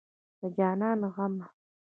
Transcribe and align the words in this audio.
د 0.39 0.41
جانان 0.57 0.99
غمه 1.15 1.45